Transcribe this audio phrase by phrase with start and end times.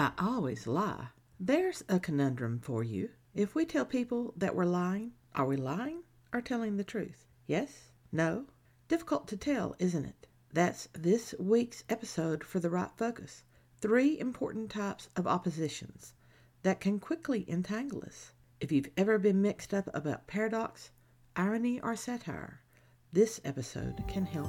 [0.00, 1.08] I always lie.
[1.38, 3.10] There's a conundrum for you.
[3.34, 7.26] If we tell people that we're lying, are we lying or telling the truth?
[7.46, 7.92] Yes?
[8.10, 8.46] No?
[8.88, 10.26] Difficult to tell, isn't it?
[10.54, 13.42] That's this week's episode for the Write Focus.
[13.82, 16.14] Three important types of oppositions
[16.62, 18.32] that can quickly entangle us.
[18.58, 20.92] If you've ever been mixed up about paradox,
[21.36, 22.62] irony, or satire,
[23.12, 24.48] this episode can help.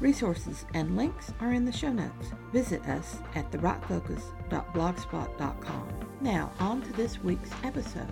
[0.00, 2.32] Resources and links are in the show notes.
[2.52, 5.88] Visit us at thewritefocus.blogspot.com.
[6.22, 8.08] Now, on to this week's episode.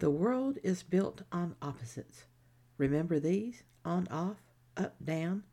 [0.00, 2.24] The world is built on opposites.
[2.76, 3.62] Remember these?
[3.84, 4.38] On, off,
[4.76, 5.44] up, down,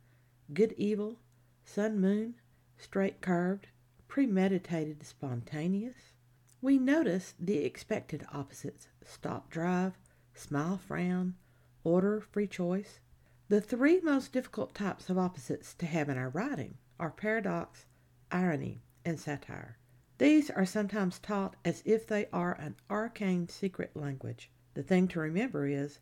[0.53, 1.19] good, evil,
[1.65, 2.33] sun, moon,
[2.77, 3.67] straight, curved,
[4.07, 6.13] premeditated, spontaneous.
[6.61, 9.97] We notice the expected opposites stop, drive,
[10.33, 11.35] smile, frown,
[11.83, 12.99] order, free choice.
[13.49, 17.85] The three most difficult types of opposites to have in our writing are paradox,
[18.31, 19.77] irony, and satire.
[20.17, 24.51] These are sometimes taught as if they are an arcane secret language.
[24.73, 25.99] The thing to remember is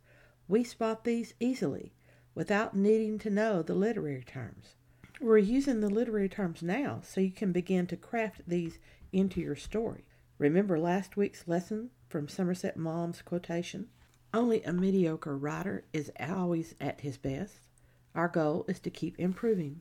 [0.48, 1.94] we spot these easily
[2.34, 4.76] without needing to know the literary terms.
[5.22, 8.80] We're using the literary terms now so you can begin to craft these
[9.12, 10.06] into your story.
[10.38, 13.88] Remember last week's lesson from Somerset Maugham's quotation?
[14.34, 17.62] Only a mediocre writer is always at his best.
[18.14, 19.80] Our goal is to keep improving.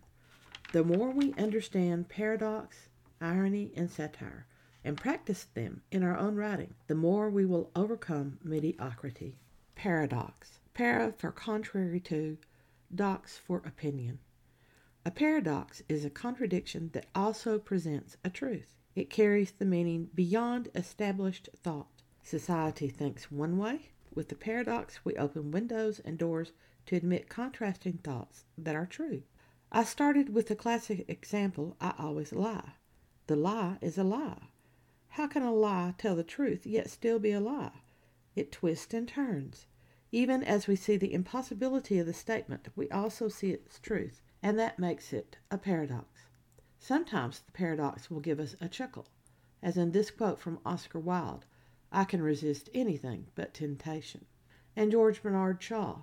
[0.73, 2.89] The more we understand paradox,
[3.21, 4.47] irony, and satire,
[4.85, 9.37] and practice them in our own writing, the more we will overcome mediocrity.
[9.75, 10.61] Paradox.
[10.73, 12.39] Para for contrary to,
[12.95, 14.21] dox for opinion.
[15.05, 18.77] A paradox is a contradiction that also presents a truth.
[18.95, 22.03] It carries the meaning beyond established thought.
[22.23, 23.91] Society thinks one way.
[24.15, 26.53] With the paradox, we open windows and doors
[26.87, 29.23] to admit contrasting thoughts that are true.
[29.73, 32.75] I started with the classic example I always lie.
[33.27, 34.51] The lie is a lie.
[35.09, 37.83] How can a lie tell the truth yet still be a lie?
[38.37, 39.67] It twists and turns.
[40.13, 44.57] Even as we see the impossibility of the statement, we also see its truth, and
[44.61, 46.14] that makes it a paradox.
[46.87, 49.07] Sometimes the paradox will give us a chuckle,
[49.63, 51.47] as in this quote from Oscar Wilde
[51.91, 54.27] I can resist anything but temptation.
[54.77, 56.03] And George Bernard Shaw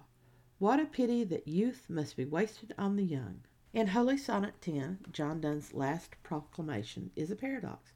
[0.58, 3.42] What a pity that youth must be wasted on the young.
[3.74, 7.94] In Holy Sonnet 10, John Donne's last proclamation is a paradox.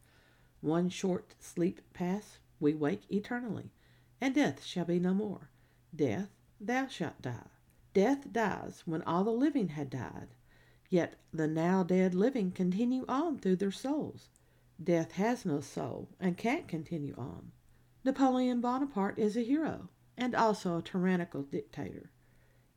[0.61, 3.71] One short sleep pass, we wake eternally,
[4.21, 5.49] and death shall be no more.
[5.95, 6.29] Death,
[6.61, 7.49] thou shalt die.
[7.95, 10.35] Death dies when all the living had died.
[10.89, 14.29] Yet the now dead living continue on through their souls.
[14.81, 17.51] Death has no soul and can't continue on.
[18.03, 22.11] Napoleon Bonaparte is a hero and also a tyrannical dictator.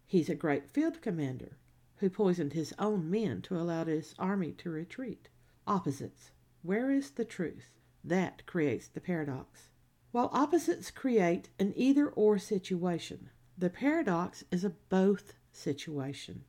[0.06, 1.58] He's a great field commander
[1.96, 5.28] who poisoned his own men to allow his army to retreat.
[5.66, 6.30] Opposites.
[6.62, 7.72] Where is the truth?
[8.02, 9.68] That creates the paradox.
[10.12, 16.44] While opposites create an either or situation, the paradox is a both situation.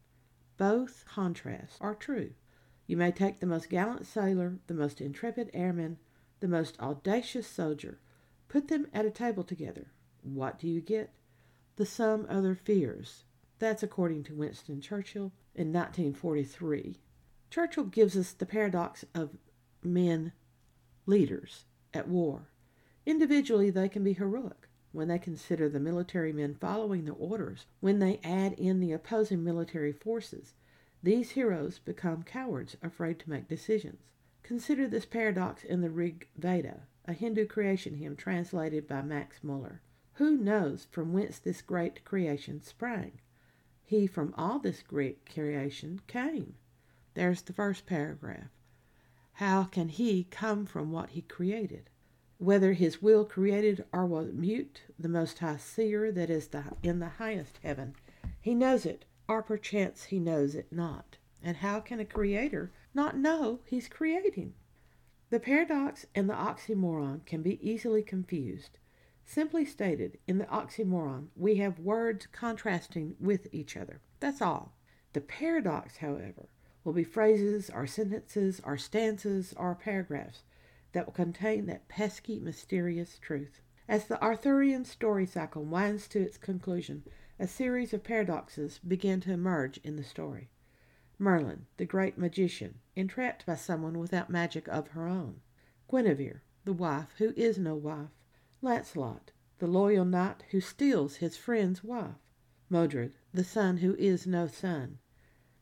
[0.60, 2.34] Both contrasts are true.
[2.86, 6.00] You may take the most gallant sailor, the most intrepid airman,
[6.42, 8.02] the most audacious soldier,
[8.50, 9.94] put them at a table together.
[10.22, 11.14] What do you get?
[11.78, 13.24] The sum of their fears.
[13.60, 17.00] That's according to Winston Churchill in 1943.
[17.50, 19.38] Churchill gives us the paradox of
[19.82, 20.34] men,
[21.06, 22.50] leaders, at war.
[23.06, 28.00] Individually, they can be heroic when they consider the military men following the orders, when
[28.00, 30.54] they add in the opposing military forces,
[31.04, 34.02] these heroes become cowards afraid to make decisions.
[34.44, 39.82] Consider this paradox in the Rig Veda, a Hindu creation hymn translated by Max Muller.
[40.14, 43.20] Who knows from whence this great creation sprang?
[43.86, 46.56] He from all this great creation came.
[47.14, 48.50] There's the first paragraph.
[49.34, 51.90] How can he come from what he created?
[52.40, 57.00] Whether his will created or was mute, the Most High Seer that is the, in
[57.00, 57.96] the highest heaven.
[58.40, 61.18] He knows it, or perchance he knows it not.
[61.44, 64.54] And how can a creator not know he's creating?
[65.30, 68.80] The paradox and the oxymoron can be easily confused.
[69.26, 74.00] Simply stated, in the oxymoron, we have words contrasting with each other.
[74.22, 74.74] That's all.
[75.12, 76.48] The paradox, however,
[76.86, 80.44] will be phrases or sentences or stanzas or paragraphs
[80.92, 83.62] that will contain that pesky, mysterious truth.
[83.88, 87.04] As the Arthurian story cycle winds to its conclusion,
[87.40, 90.50] a series of paradoxes begin to emerge in the story.
[91.18, 95.42] Merlin, the great magician, entrapped by someone without magic of her own.
[95.90, 98.10] Guinevere, the wife who is no wife.
[98.62, 102.16] Lancelot, the loyal knight who steals his friend's wife.
[102.70, 105.00] Modred, the son who is no son.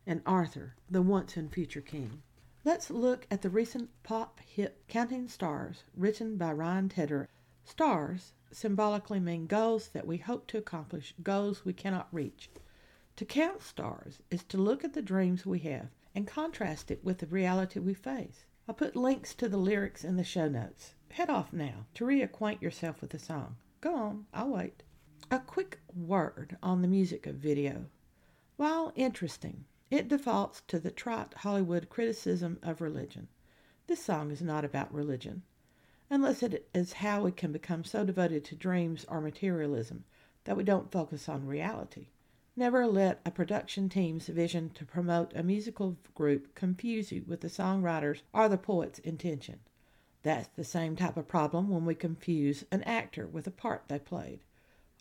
[0.06, 2.24] And Arthur, the once and future king.
[2.68, 7.30] Let's look at the recent pop hit Counting Stars, written by Ryan Tedder
[7.64, 12.50] Stars symbolically mean goals that we hope to accomplish, goals we cannot reach.
[13.16, 17.20] To count stars is to look at the dreams we have and contrast it with
[17.20, 18.44] the reality we face.
[18.68, 20.94] I'll put links to the lyrics in the show notes.
[21.12, 23.56] Head off now to reacquaint yourself with the song.
[23.80, 24.84] Go on, I'll wait.
[25.32, 27.86] A quick word on the music of video.
[28.58, 33.28] While interesting, it defaults to the trot Hollywood criticism of religion.
[33.88, 35.44] This song is not about religion
[36.10, 40.06] unless it is how we can become so devoted to dreams or materialism
[40.46, 42.08] that we don't focus on reality.
[42.56, 47.50] Never let a production team's vision to promote a musical group confuse you with the
[47.50, 49.60] songwriter's or the poet's intention.
[50.24, 54.00] That's the same type of problem when we confuse an actor with a part they
[54.00, 54.40] played,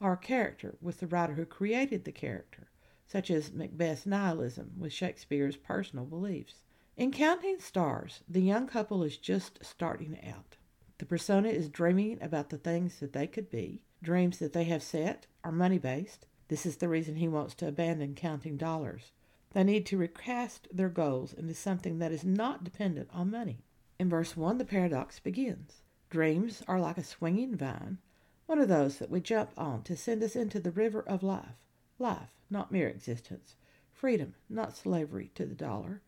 [0.00, 2.68] or a character with the writer who created the character,
[3.06, 6.62] such as Macbeth's nihilism with Shakespeare's personal beliefs.
[6.96, 10.56] In Counting Stars, the young couple is just starting out.
[10.98, 13.82] The persona is dreaming about the things that they could be.
[14.02, 16.26] Dreams that they have set are money based.
[16.48, 19.12] This is the reason he wants to abandon counting dollars.
[19.52, 23.64] They need to recast their goals into something that is not dependent on money.
[23.98, 25.82] In verse 1, the paradox begins.
[26.08, 27.98] Dreams are like a swinging vine,
[28.46, 31.56] one of those that we jump on to send us into the river of life.
[31.98, 33.56] Life, not mere existence.
[33.92, 36.02] Freedom, not slavery to the dollar.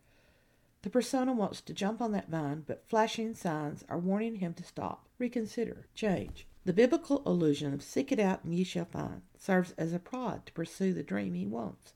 [0.81, 4.63] The persona wants to jump on that vine, but flashing signs are warning him to
[4.63, 6.47] stop, reconsider, change.
[6.63, 10.45] The biblical allusion of seek it out and ye shall find serves as a prod
[10.45, 11.93] to pursue the dream he wants.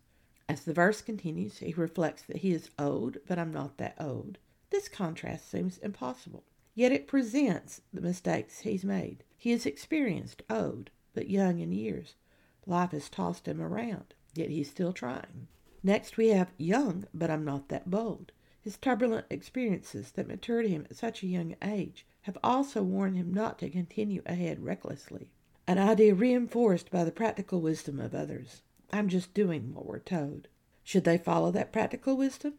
[0.50, 4.40] As the verse continues, he reflects that he is old, but I'm not that old.
[4.72, 6.44] This contrast seems impossible.
[6.76, 9.24] Yet it presents the mistakes he's made.
[9.38, 12.16] He is experienced, old, but young in years.
[12.66, 15.48] Life has tossed him around, yet he's still trying.
[15.84, 18.32] Next we have young, but I'm not that bold.
[18.62, 23.34] His turbulent experiences that matured him at such a young age have also warned him
[23.34, 25.30] not to continue ahead recklessly.
[25.68, 28.62] An idea reinforced by the practical wisdom of others.
[28.92, 30.48] I'm just doing what we're told.
[30.84, 32.54] Should they follow that practical wisdom?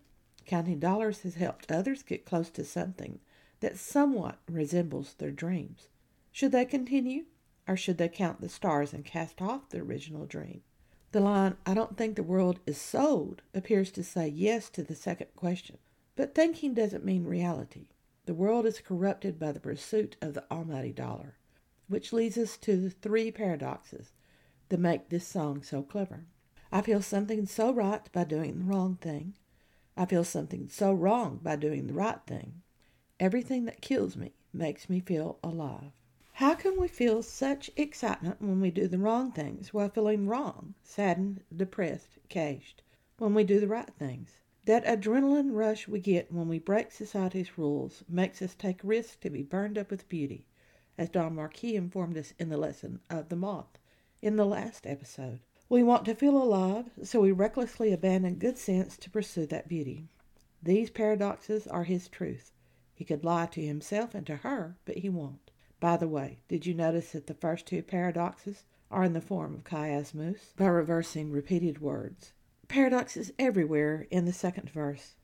[0.45, 3.21] Counting dollars has helped others get close to something
[3.61, 5.89] that somewhat resembles their dreams.
[6.31, 7.25] Should they continue,
[7.67, 10.63] or should they count the stars and cast off the original dream?
[11.13, 14.95] The line, I don't think the world is sold, appears to say yes to the
[14.95, 15.79] second question.
[16.17, 17.87] But thinking doesn't mean reality.
[18.27, 21.37] The world is corrupted by the pursuit of the almighty dollar,
[21.89, 24.13] which leads us to the three paradoxes
[24.71, 26.27] that make this song so clever.
[26.73, 29.35] I feel something so right by doing the wrong thing.
[29.97, 32.63] I feel something so wrong by doing the right thing.
[33.21, 35.93] Everything that kills me makes me feel alive.
[36.39, 40.75] How can we feel such excitement when we do the wrong things while feeling wrong,
[40.83, 42.83] saddened, depressed, caged,
[43.19, 44.41] when we do the right things?
[44.65, 49.31] That adrenaline rush we get when we break society's rules makes us take risks to
[49.31, 50.49] be burned up with beauty,
[50.99, 53.79] as Don Marquis informed us in the lesson of the moth
[54.21, 55.39] in the last episode.
[55.69, 60.09] We want to feel alive, so we recklessly abandon good sense to pursue that beauty.
[60.61, 62.51] These paradoxes are his truth.
[62.93, 65.44] He could lie to himself and to her, but he won't.
[65.85, 69.53] By the way, did you notice that the first two paradoxes are in the form
[69.53, 72.33] of chiasmus by reversing repeated words?
[72.69, 75.17] paradoxes everywhere in the second verse.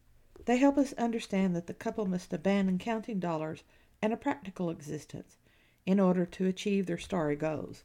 [0.44, 3.64] They help us understand that the couple must abandon counting dollars
[4.02, 5.38] and a practical existence
[5.86, 7.84] in order to achieve their starry goals.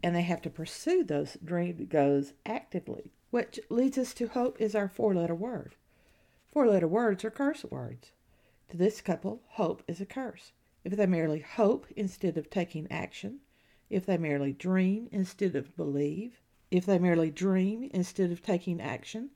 [0.00, 4.76] And they have to pursue those dreamed goals actively, which leads us to hope is
[4.76, 5.74] our four letter word.
[6.52, 8.12] Four letter words are curse words.
[8.68, 10.52] To this couple, hope is a curse.
[10.86, 13.40] If they merely hope instead of taking action,
[13.90, 16.40] if they merely dream instead of believe,
[16.70, 19.30] if they merely dream instead of taking action,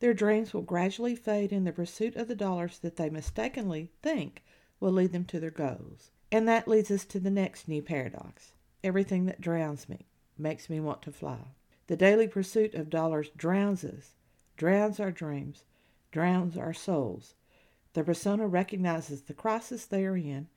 [0.00, 4.44] their dreams will gradually fade in the pursuit of the dollars that they mistakenly think
[4.78, 6.10] will lead them to their goals.
[6.30, 8.52] And that leads us to the next new paradox.
[8.84, 11.54] Everything that drowns me makes me want to fly.
[11.86, 14.16] The daily pursuit of dollars drowns us,
[14.58, 15.64] drowns our dreams,
[16.12, 17.36] drowns our souls.
[17.94, 20.48] The persona recognizes the crisis they are in,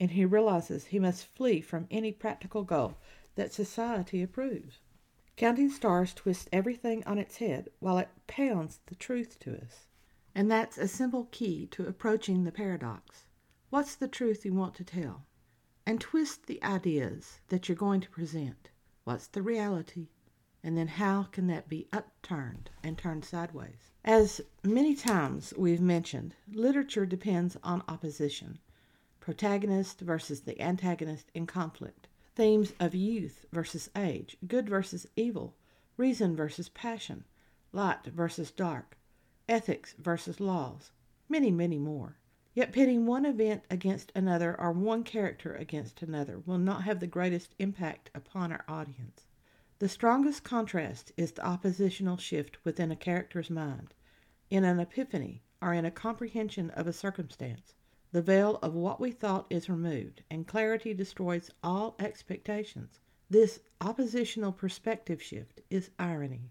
[0.00, 2.96] and he realizes he must flee from any practical goal
[3.34, 4.78] that society approves.
[5.36, 9.86] Counting stars twists everything on its head while it pounds the truth to us.
[10.34, 13.26] And that's a simple key to approaching the paradox.
[13.70, 15.26] What's the truth you want to tell?
[15.86, 18.70] And twist the ideas that you're going to present.
[19.04, 20.08] What's the reality?
[20.62, 23.90] And then how can that be upturned and turned sideways?
[24.04, 28.58] As many times we've mentioned, literature depends on opposition
[29.28, 35.54] protagonist versus the antagonist in conflict, themes of youth versus age, good versus evil,
[35.98, 37.22] reason versus passion,
[37.70, 38.96] light versus dark,
[39.46, 40.92] ethics versus laws,
[41.28, 42.16] many, many more.
[42.54, 47.06] Yet pitting one event against another or one character against another will not have the
[47.06, 49.26] greatest impact upon our audience.
[49.78, 53.92] The strongest contrast is the oppositional shift within a character's mind,
[54.48, 57.74] in an epiphany, or in a comprehension of a circumstance.
[58.10, 63.00] The veil of what we thought is removed, and clarity destroys all expectations.
[63.28, 66.50] This oppositional perspective shift is irony.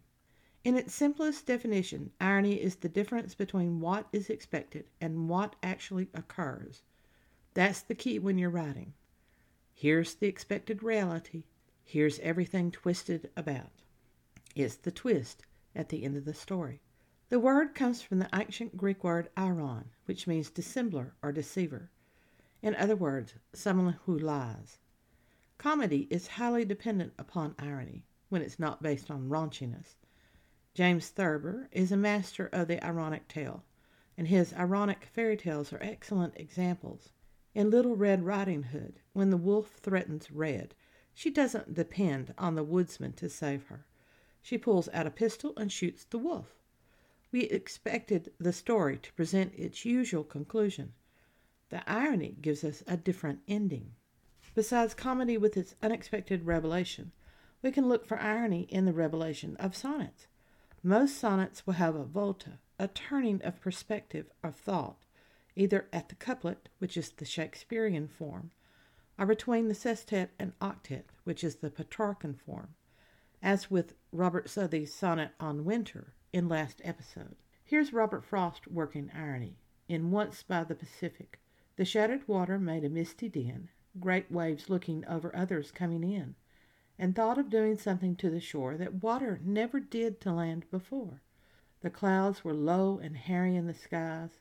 [0.64, 6.10] In its simplest definition, irony is the difference between what is expected and what actually
[6.14, 6.84] occurs.
[7.54, 8.94] That's the key when you're writing.
[9.74, 11.46] Here's the expected reality.
[11.84, 13.82] Here's everything twisted about.
[14.56, 15.42] It's the twist
[15.76, 16.82] at the end of the story.
[17.29, 21.91] The word comes from the ancient Greek word eiron, which means dissembler or deceiver.
[22.62, 24.79] In other words, someone who lies.
[25.57, 29.98] Comedy is highly dependent upon irony when it's not based on raunchiness.
[30.74, 33.65] James Thurber is a master of the ironic tale,
[34.17, 37.12] and his ironic fairy tales are excellent examples.
[37.53, 40.75] In Little Red Riding Hood, when the wolf threatens Red,
[41.13, 43.86] she doesn't depend on the woodsman to save her.
[44.41, 46.57] She pulls out a pistol and shoots the wolf.
[47.31, 50.93] We expected the story to present its usual conclusion.
[51.69, 53.91] The irony gives us a different ending.
[54.55, 57.12] Besides comedy with its unexpected revelation,
[57.62, 60.27] we can look for irony in the revelation of sonnets.
[60.81, 65.03] Most sonnets will have a volta, a turning of perspective of thought,
[65.55, 68.51] either at the couplet, which is the Shakespearean form,
[69.17, 72.75] or between the sestet and octet, which is the Petrarchan form,
[73.41, 77.36] as with Robert Southey's sonnet on winter, in last episode.
[77.63, 79.57] Here's Robert Frost working irony.
[79.88, 81.39] In Once by the Pacific,
[81.77, 83.69] the shattered water made a misty din,
[84.00, 86.36] great waves looking over others coming in,
[87.00, 91.22] and thought of doing something to the shore that water never did to land before.
[91.81, 94.39] The clouds were low and hairy in the skies,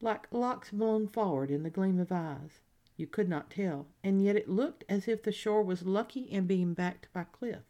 [0.00, 2.60] like locks blown forward in the gleam of eyes.
[2.96, 6.46] You could not tell, and yet it looked as if the shore was lucky in
[6.46, 7.64] being backed by cliff,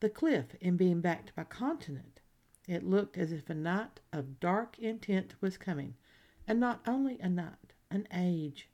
[0.00, 2.13] the cliff in being backed by continent.
[2.66, 5.96] It looked as if a night of dark intent was coming,
[6.46, 8.70] and not only a night, an age.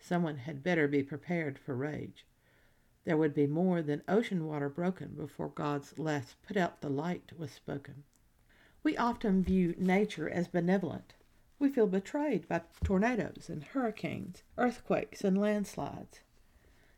[0.00, 2.26] Someone had better be prepared for rage.
[3.04, 7.38] There would be more than ocean water broken before God's last put out the light
[7.38, 8.02] was spoken.
[8.82, 11.14] We often view nature as benevolent.
[11.60, 16.20] We feel betrayed by tornadoes and hurricanes, earthquakes and landslides.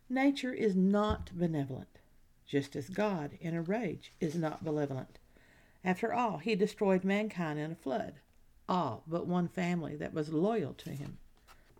[0.08, 1.98] Nature is not benevolent,
[2.46, 5.18] just as God, in a rage, is not benevolent.
[5.84, 8.20] After all, he destroyed mankind in a flood,
[8.68, 11.18] all but one family that was loyal to him.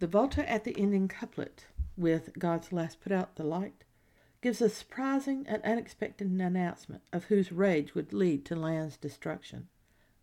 [0.01, 1.67] The volta at the ending couplet,
[1.97, 3.85] with God's last put out the light,
[4.41, 9.69] gives a surprising and unexpected announcement of whose rage would lead to land's destruction.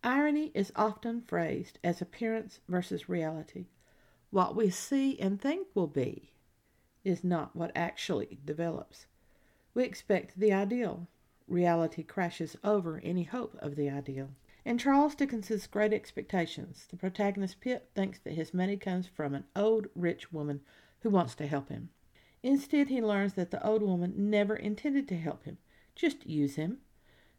[0.03, 3.67] Irony is often phrased as appearance versus reality.
[4.29, 6.33] What we see and think will be
[7.05, 9.07] is not what actually develops.
[9.74, 11.07] We expect the ideal,
[11.50, 14.29] reality crashes over any hope of the ideal.
[14.65, 19.46] In Charles Dickens's Great Expectations, the protagonist Pip thinks that his money comes from an
[19.56, 20.62] old rich woman
[21.01, 21.89] who wants to help him.
[22.44, 25.58] Instead, he learns that the old woman never intended to help him,
[25.96, 26.79] just use him.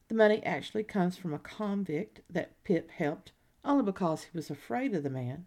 [0.09, 3.33] The money actually comes from a convict that Pip helped
[3.65, 5.47] only because he was afraid of the man.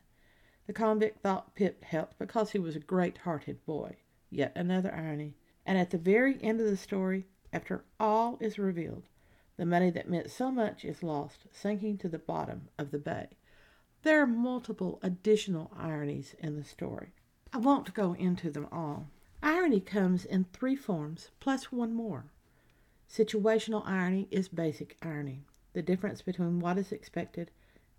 [0.67, 3.98] The convict thought Pip helped because he was a great hearted boy.
[4.29, 5.36] Yet another irony.
[5.65, 9.03] And at the very end of the story, after all is revealed,
[9.57, 13.27] the money that meant so much is lost, sinking to the bottom of the bay.
[14.01, 17.13] There are multiple additional ironies in the story.
[17.53, 19.07] I won't go into them all.
[19.43, 22.25] Irony comes in three forms, plus one more.
[23.07, 27.51] Situational irony is basic irony, the difference between what is expected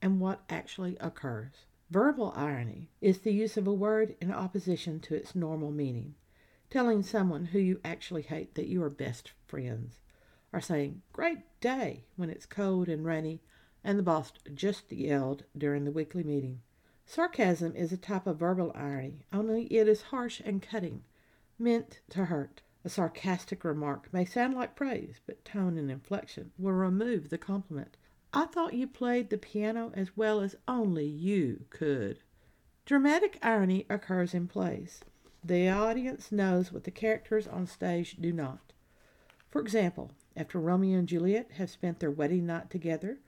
[0.02, 1.66] and what actually occurs.
[1.90, 6.16] Verbal irony is the use of a word in opposition to its normal meaning
[6.74, 10.00] telling someone who you actually hate that you are best friends,
[10.52, 13.40] or saying, Great day, when it's cold and rainy
[13.84, 16.60] and the boss just yelled during the weekly meeting.
[17.06, 21.04] Sarcasm is a type of verbal irony, only it is harsh and cutting,
[21.60, 22.60] meant to hurt.
[22.84, 27.96] A sarcastic remark may sound like praise, but tone and inflection will remove the compliment.
[28.32, 32.18] I thought you played the piano as well as only you could.
[32.84, 35.04] Dramatic irony occurs in plays.
[35.46, 38.72] The audience knows what the characters on stage do not.
[39.50, 43.18] For example, after Romeo and Juliet have spent their wedding night together,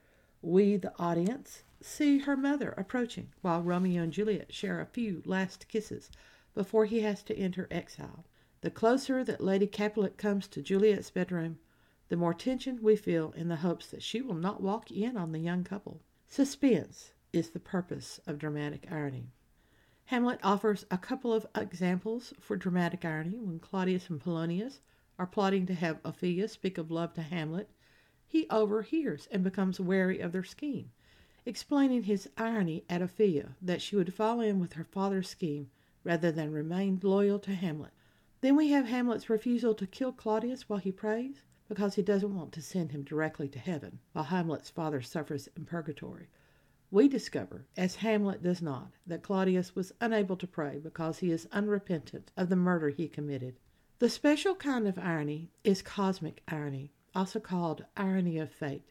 [0.41, 5.67] we, the audience, see her mother approaching while Romeo and Juliet share a few last
[5.67, 6.09] kisses
[6.55, 8.25] before he has to enter exile.
[8.61, 11.59] The closer that Lady Capulet comes to Juliet's bedroom,
[12.09, 15.33] the more tension we feel in the hopes that she will not walk in on
[15.33, 16.01] the young couple.
[16.27, 19.33] Suspense is the purpose of dramatic irony.
[20.07, 24.79] Hamlet offers a couple of examples for dramatic irony when Claudius and Polonius
[25.19, 27.69] are plotting to have Ophelia speak of love to Hamlet.
[28.25, 30.91] He overhears and becomes wary of their scheme,
[31.45, 35.69] explaining his irony at Ophelia that she would fall in with her father's scheme
[36.05, 37.91] rather than remain loyal to Hamlet.
[38.39, 42.53] Then we have Hamlet's refusal to kill Claudius while he prays because he doesn't want
[42.53, 46.29] to send him directly to heaven, while Hamlet's father suffers in purgatory.
[46.89, 51.49] We discover, as Hamlet does not, that Claudius was unable to pray because he is
[51.51, 53.59] unrepentant of the murder he committed.
[53.99, 58.89] The special kind of irony is cosmic irony, also called irony of fate.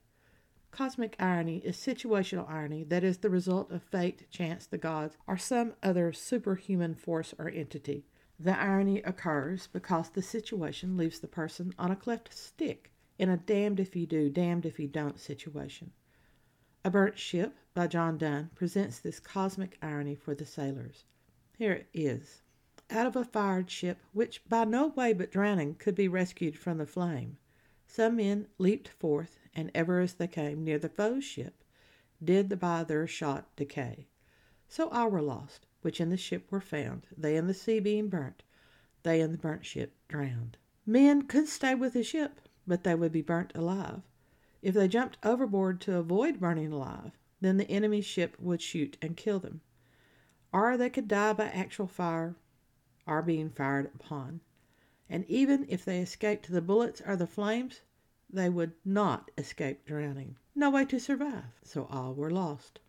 [0.70, 5.38] Cosmic irony is situational irony that is the result of fate, chance, the gods, or
[5.38, 8.04] some other superhuman force or entity.
[8.38, 13.38] The irony occurs because the situation leaves the person on a cleft stick in a
[13.38, 15.92] damned if you do, damned if you don't situation.
[16.84, 21.04] A Burnt Ship by John Donne presents this cosmic irony for the sailors.
[21.58, 22.40] Here it is.
[22.90, 26.78] Out of a fired ship, which by no way but drowning could be rescued from
[26.78, 27.36] the flame,
[27.86, 31.62] some men leaped forth, and ever as they came near the foe's ship,
[32.24, 34.06] did the by their shot decay.
[34.68, 38.08] So all were lost, which in the ship were found, they in the sea being
[38.08, 38.42] burnt,
[39.02, 40.56] they in the burnt ship drowned.
[40.86, 44.00] Men could stay with the ship, but they would be burnt alive.
[44.62, 47.12] If they jumped overboard to avoid burning alive,
[47.46, 49.60] then the enemy ship would shoot and kill them.
[50.52, 52.34] Or they could die by actual fire
[53.06, 54.40] or being fired upon.
[55.08, 57.82] And even if they escaped the bullets or the flames,
[58.28, 60.36] they would not escape drowning.
[60.54, 62.80] No way to survive, so all were lost.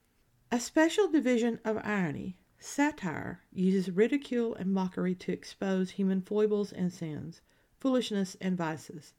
[0.52, 6.91] A special division of irony Satire uses ridicule and mockery to expose human foibles and
[6.91, 7.41] sins,
[7.80, 9.13] foolishness and vices.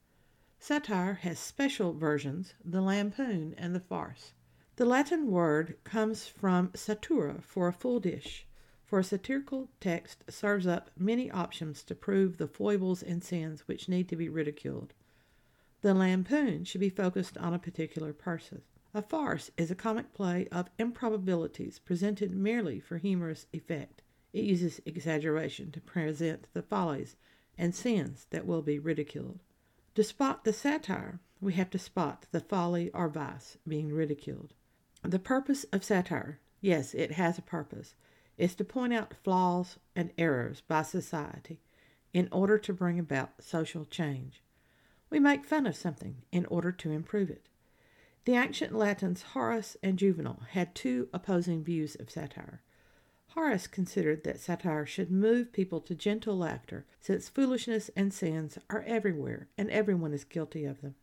[0.58, 4.32] Satire has special versions, the lampoon and the farce.
[4.78, 8.46] The Latin word comes from satura for a full dish,
[8.84, 13.88] for a satirical text serves up many options to prove the foibles and sins which
[13.88, 14.94] need to be ridiculed.
[15.80, 18.62] The lampoon should be focused on a particular person.
[18.94, 24.02] A farce is a comic play of improbabilities presented merely for humorous effect.
[24.32, 27.16] It uses exaggeration to present the follies
[27.58, 29.40] and sins that will be ridiculed.
[29.96, 34.54] To spot the satire, we have to spot the folly or vice being ridiculed.
[35.02, 37.94] The purpose of satire, yes, it has a purpose,
[38.36, 41.60] is to point out flaws and errors by society
[42.12, 44.42] in order to bring about social change.
[45.10, 47.48] We make fun of something in order to improve it.
[48.24, 52.62] The ancient Latins Horace and Juvenal had two opposing views of satire.
[53.28, 58.84] Horace considered that satire should move people to gentle laughter, since foolishness and sins are
[58.86, 60.94] everywhere and everyone is guilty of them.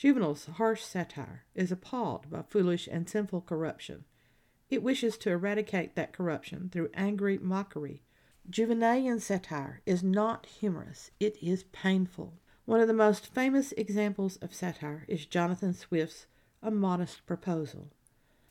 [0.00, 4.06] Juvenal's harsh satire is appalled by foolish and sinful corruption.
[4.70, 8.00] It wishes to eradicate that corruption through angry mockery.
[8.48, 12.32] Juvenalian satire is not humorous, it is painful.
[12.64, 16.24] One of the most famous examples of satire is Jonathan Swift's
[16.62, 17.90] A Modest Proposal.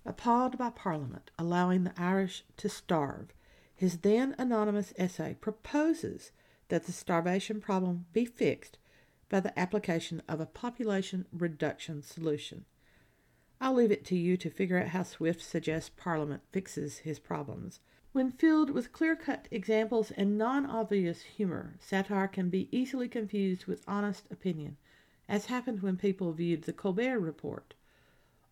[0.06, 3.34] Appalled by Parliament allowing the Irish to starve,
[3.76, 6.32] his then anonymous essay proposes
[6.68, 8.78] that the starvation problem be fixed
[9.30, 12.66] by the application of a population reduction solution.
[13.62, 17.80] I'll leave it to you to figure out how Swift suggests Parliament fixes his problems.
[18.12, 23.66] When filled with clear cut examples and non obvious humor, satire can be easily confused
[23.66, 24.78] with honest opinion,
[25.28, 27.76] as happened when people viewed the Colbert Report,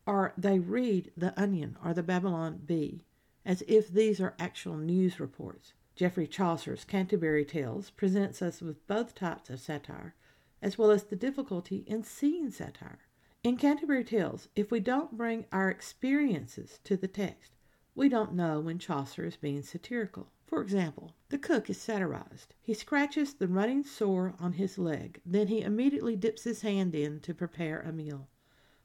[0.05, 3.03] or they read The Onion or the Babylon Bee,
[3.43, 5.73] as if these are actual news reports.
[5.95, 10.13] Geoffrey Chaucer's Canterbury Tales presents us with both types of satire,
[10.61, 12.99] as well as the difficulty in seeing satire.
[13.43, 17.53] In Canterbury Tales, if we don't bring our experiences to the text,
[17.95, 20.31] we don't know when Chaucer is being satirical.
[20.45, 22.53] For example, the cook is satirized.
[22.61, 27.19] He scratches the running sore on his leg, then he immediately dips his hand in
[27.21, 28.29] to prepare a meal.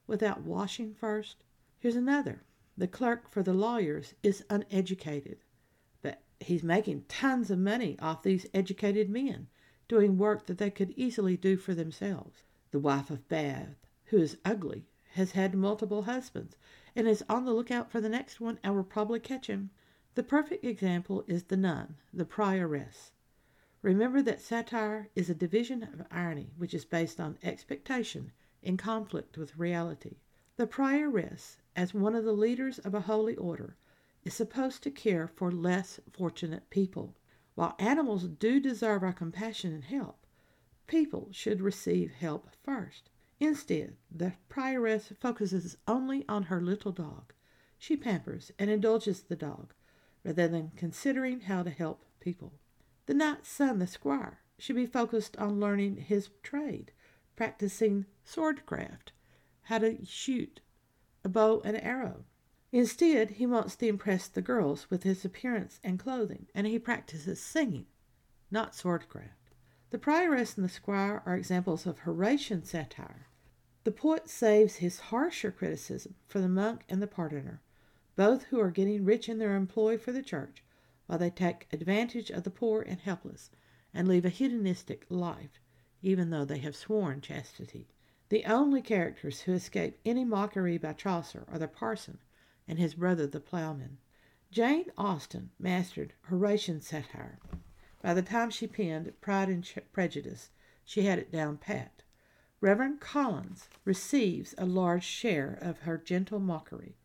[0.07, 1.45] Without washing first?
[1.79, 2.43] Here's another.
[2.77, 5.45] The clerk for the lawyers is uneducated,
[6.01, 9.49] but he's making tons of money off these educated men,
[9.89, 12.45] doing work that they could easily do for themselves.
[12.71, 16.57] The wife of Bath, who is ugly, has had multiple husbands,
[16.97, 19.71] and is on the lookout for the next one and will probably catch him.
[20.15, 23.13] The perfect example is the nun, the prioress.
[23.83, 28.31] Remember that satire is a division of irony which is based on expectation
[28.63, 30.19] in conflict with reality.
[30.57, 33.77] The prioress, as one of the leaders of a holy order,
[34.23, 37.17] is supposed to care for less fortunate people.
[37.55, 40.27] While animals do deserve our compassion and help,
[40.87, 43.11] people should receive help first.
[43.41, 47.33] Instead, the prioress focuses only on her little dog.
[47.79, 49.75] She pampers and indulges the dog
[50.25, 52.53] rather than considering how to help people.
[53.07, 56.93] The knight's son, the squire, should be focused on learning his trade,
[57.35, 59.11] practicing swordcraft,
[59.63, 60.61] how to shoot
[61.25, 62.25] a bow and arrow.
[62.75, 67.39] Instead, he wants to impress the girls with his appearance and clothing, and he practices
[67.39, 67.85] singing,
[68.51, 69.53] not swordcraft.
[69.91, 73.29] The prioress and the squire are examples of Horatian satire.
[73.85, 77.61] The poet saves his harsher criticism for the monk and the pardoner,
[78.17, 80.65] both who are getting rich in their employ for the church,
[81.05, 83.51] while they take advantage of the poor and helpless,
[83.93, 85.61] and leave a hedonistic life,
[86.01, 87.87] even though they have sworn chastity.
[88.31, 92.17] The only characters who escape any mockery by Chaucer are the parson
[92.73, 93.99] and his brother the ploughman.
[94.51, 97.39] Jane Austen mastered Horatian satire.
[98.01, 100.49] By the time she penned Pride and Prejudice,
[100.83, 102.03] she had it down pat.
[102.63, 106.97] Reverend Collins receives a large share of her gentle mockery.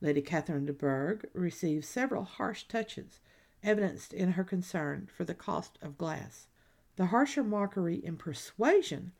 [0.00, 3.20] Lady Catherine de Bourgh receives several harsh touches,
[3.62, 6.48] evidenced in her concern for the cost of glass.
[6.96, 9.12] The harsher mockery in Persuasion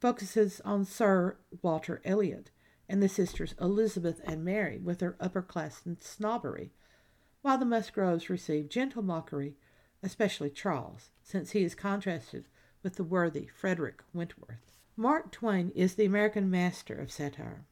[0.00, 2.50] focuses on Sir Walter Elliot
[2.92, 6.74] and the sisters Elizabeth and Mary with their upper class snobbery,
[7.40, 9.56] while the Musgroves receive gentle mockery,
[10.02, 12.44] especially Charles, since he is contrasted
[12.82, 14.76] with the worthy Frederick Wentworth.
[14.94, 17.64] Mark Twain is the American master of satire.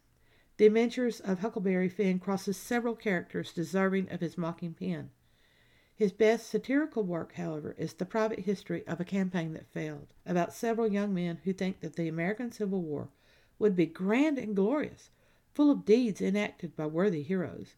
[0.57, 5.11] The Adventures of Huckleberry Finn crosses several characters deserving of his mocking pen.
[5.95, 10.55] His best satirical work, however, is The Private History of a Campaign That Failed, about
[10.55, 13.11] several young men who think that the American Civil War
[13.61, 15.11] would be grand and glorious,
[15.55, 17.77] full of deeds enacted by worthy heroes.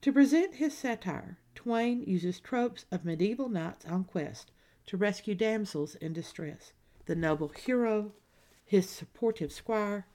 [0.00, 4.52] To present his satire, Twain uses tropes of medieval knights on quest
[4.86, 6.72] to rescue damsels in distress.
[7.06, 8.12] The noble hero,
[8.64, 10.06] his supportive squire,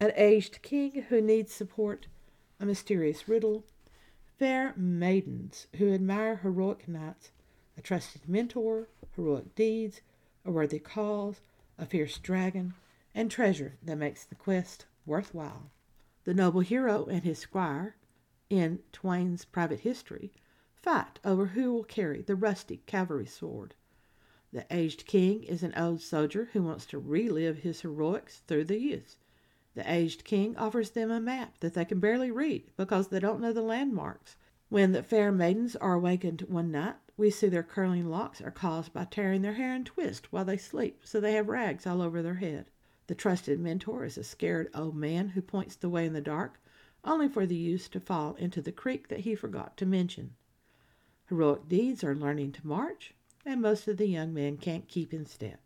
[0.00, 2.06] an aged king who needs support,
[2.60, 3.64] a mysterious riddle,
[4.38, 7.30] fair maidens who admire heroic knights,
[7.78, 10.02] a trusted mentor, heroic deeds,
[10.44, 11.40] a worthy cause,
[11.78, 12.74] a fierce dragon,
[13.14, 15.70] and treasure that makes the quest worthwhile.
[16.24, 17.96] The noble hero and his squire,
[18.50, 20.32] in Twain's private history,
[20.74, 23.74] fight over who will carry the rusty cavalry sword.
[24.52, 28.78] The aged king is an old soldier who wants to relive his heroics through the
[28.78, 29.16] youth.
[29.74, 33.40] The aged king offers them a map that they can barely read because they don't
[33.40, 34.36] know the landmarks.
[34.68, 38.92] When the fair maidens are awakened one night, we see their curling locks are caused
[38.92, 42.22] by tearing their hair in twist while they sleep, so they have rags all over
[42.22, 42.70] their head.
[43.06, 46.60] The trusted mentor is a scared old man who points the way in the dark,
[47.04, 50.36] only for the youth to fall into the creek that he forgot to mention.
[51.26, 53.14] Heroic deeds are learning to march,
[53.44, 55.60] and most of the young men can't keep in step.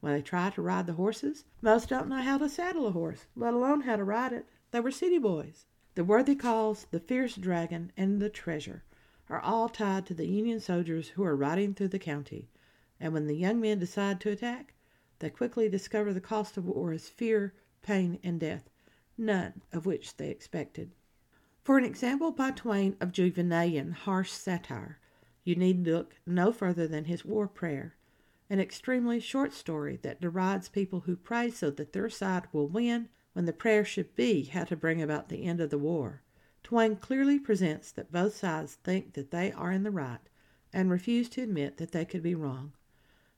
[0.00, 3.26] When they try to ride the horses, most don't know how to saddle a horse,
[3.34, 4.46] let alone how to ride it.
[4.70, 5.64] They were city boys.
[5.94, 8.84] The worthy cause, the fierce dragon, and the treasure
[9.30, 12.50] are all tied to the Union soldiers who are riding through the county,
[13.00, 14.74] and when the young men decide to attack,
[15.18, 18.68] they quickly discover the cost of war is fear, pain, and death,
[19.16, 20.92] none of which they expected.
[21.64, 25.00] For an example by Twain of Juvenalian harsh satire,
[25.42, 27.96] you need look no further than his War Prayer,
[28.50, 33.08] an extremely short story that derides people who pray so that their side will win
[33.32, 36.22] when the prayer should be how to bring about the end of the war.
[36.62, 40.20] Twain clearly presents that both sides think that they are in the right
[40.72, 42.72] and refuse to admit that they could be wrong.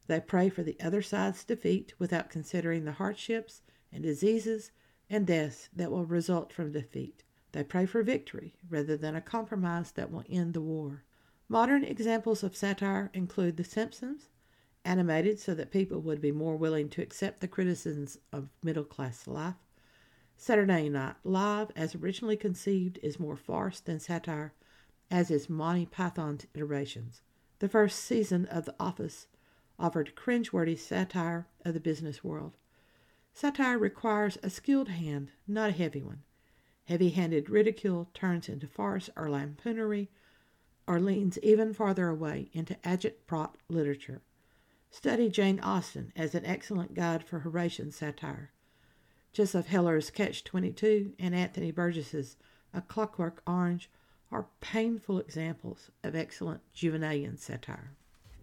[0.08, 4.72] They pray for the other side's defeat without considering the hardships and diseases
[5.10, 7.24] and deaths that will result from defeat.
[7.52, 11.04] They pray for victory rather than a compromise that will end the war.
[11.46, 14.30] Modern examples of satire include The Simpsons,
[14.84, 19.26] animated so that people would be more willing to accept the criticisms of middle class
[19.26, 19.56] life.
[20.36, 24.54] Saturday Night Live, as originally conceived, is more farce than satire,
[25.10, 27.20] as is Monty Python's iterations.
[27.58, 29.26] The first season of The Office
[29.78, 32.56] offered cringeworthy satire of the business world.
[33.32, 36.22] Satire requires a skilled hand, not a heavy one.
[36.86, 40.08] Heavy handed ridicule turns into farce or lampoonery
[40.86, 44.22] or leans even farther away into agitprop literature.
[44.90, 48.52] Study Jane Austen as an excellent guide for Horatian satire.
[49.34, 52.36] Joseph Heller's Catch 22 and Anthony Burgess's
[52.72, 53.90] A Clockwork Orange
[54.32, 57.92] are painful examples of excellent Juvenalian satire.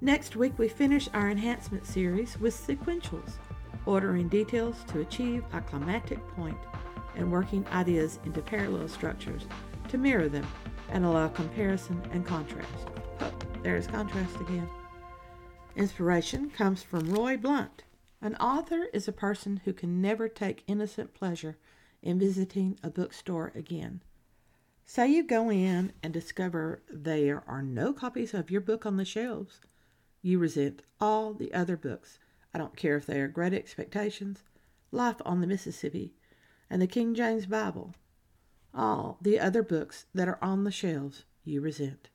[0.02, 3.38] Next week, we finish our enhancement series with sequentials,
[3.86, 6.58] ordering details to achieve a climactic point
[7.16, 9.48] and working ideas into parallel structures
[9.88, 10.46] to mirror them
[10.90, 12.88] and allow comparison and contrast.
[13.22, 13.32] Oh,
[13.64, 14.70] there's contrast again.
[15.78, 17.84] Inspiration comes from Roy Blount.
[18.22, 21.58] An author is a person who can never take innocent pleasure
[22.02, 24.02] in visiting a bookstore again.
[24.86, 29.06] Say you go in and discover there are no copies of your book on the
[29.06, 29.62] shelves.
[30.26, 32.18] You resent all the other books.
[32.52, 34.42] I don't care if they are Great Expectations,
[34.92, 36.16] Life on the Mississippi,
[36.68, 37.94] and the King James Bible.
[38.74, 42.10] All the other books that are on the shelves you resent.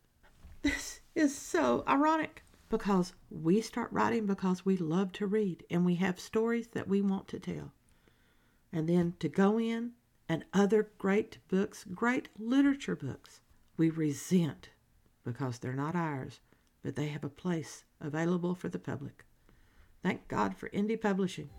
[0.62, 5.94] This is so ironic because we start writing because we love to read and we
[5.94, 7.70] have stories that we want to tell.
[8.73, 9.92] And then to go in
[10.29, 13.40] and other great books, great literature books,
[13.77, 14.70] we resent
[15.23, 16.40] because they're not ours,
[16.83, 19.25] but they have a place available for the public.
[20.03, 21.51] Thank God for indie publishing.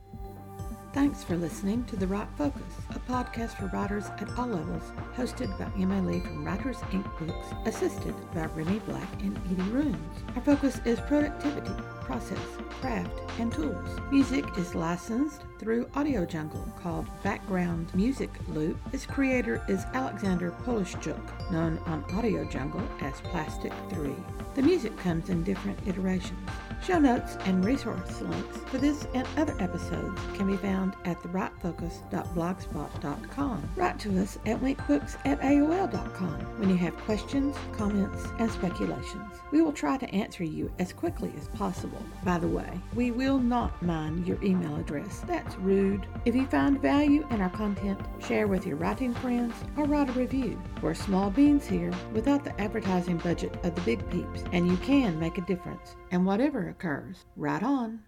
[0.93, 4.83] Thanks for listening to The Write Focus, a podcast for writers at all levels,
[5.15, 7.05] hosted by Lee from Writers Inc.
[7.17, 10.23] Books, assisted by Renee Black and Edie Runes.
[10.35, 12.37] Our focus is productivity, process,
[12.81, 13.87] craft, and tools.
[14.11, 18.77] Music is licensed through Audio Jungle called Background Music Loop.
[18.91, 24.13] Its creator is Alexander Polishchuk, known on Audio Jungle as Plastic 3.
[24.55, 26.49] The music comes in different iterations.
[26.83, 33.69] Show notes and resource links for this and other episodes can be found at thewritefocus.blogspot.com.
[33.75, 39.31] Write to us at winkbooks at AOL.com when you have questions, comments, and speculations.
[39.51, 42.01] We will try to answer you as quickly as possible.
[42.23, 45.19] By the way, we will not mind your email address.
[45.27, 46.07] That's rude.
[46.25, 50.13] If you find value in our content, share with your writing friends or write a
[50.13, 50.59] review.
[50.81, 55.19] We're small beans here without the advertising budget of the big peeps, and you can
[55.19, 55.95] make a difference.
[56.09, 57.99] And whatever occurs, write on.